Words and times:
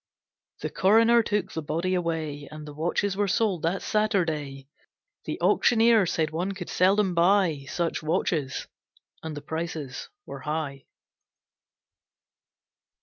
The 0.61 0.71
Coroner 0.71 1.21
took 1.21 1.51
the 1.53 1.61
body 1.61 1.93
away, 1.93 2.47
And 2.49 2.65
the 2.67 2.73
watches 2.73 3.15
were 3.15 3.27
sold 3.27 3.61
that 3.61 3.83
Saturday. 3.83 4.67
The 5.25 5.39
Auctioneer 5.41 6.07
said 6.07 6.31
one 6.31 6.53
could 6.53 6.69
seldom 6.71 7.13
buy 7.13 7.65
Such 7.69 8.01
watches, 8.01 8.65
and 9.21 9.37
the 9.37 9.43
prices 9.43 10.09
were 10.25 10.39
high. 10.39 10.85